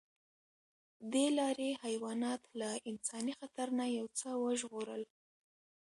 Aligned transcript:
دې 1.11 1.25
لارې 1.37 1.69
حیوانات 1.83 2.41
له 2.59 2.69
انساني 2.89 3.33
خطر 3.39 3.67
نه 3.79 3.85
یو 3.97 4.07
څه 4.19 4.29
وژغورل. 4.43 5.03